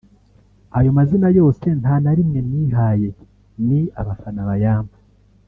Ayo 0.77 0.89
mazina 0.97 1.27
yose 1.39 1.65
nta 1.79 1.93
na 2.03 2.11
rimwe 2.17 2.39
nihaye 2.49 3.09
ni 3.67 3.79
abafana 3.99 4.41
bayampa 4.49 4.97